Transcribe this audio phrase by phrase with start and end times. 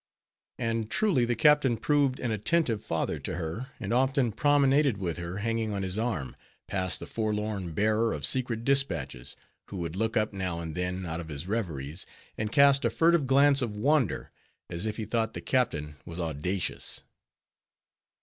[0.57, 5.37] And truly the captain proved an attentive father to her, and often promenaded with her
[5.37, 6.35] hanging on his arm,
[6.67, 9.35] past the forlorn bearer of secret dispatches,
[9.67, 13.27] who would look up now and then out of his reveries, and cast a furtive
[13.27, 14.31] glance of wonder,
[14.71, 17.03] as if he thought the captain was audacious.